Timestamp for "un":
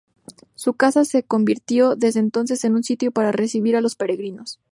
2.73-2.81